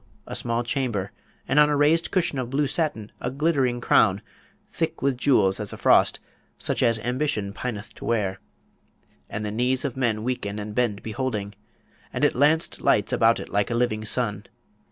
[0.25, 1.11] a small chamber,
[1.47, 4.19] and on a raised cushion of blue satin a glittering crown,
[4.71, 6.19] thick with jewels as a frost,
[6.57, 8.39] such as Ambition pineth to wear,
[9.29, 11.53] and the knees of men weaken and bend beholding,
[12.11, 14.43] and it lanced lights about it like a living sun.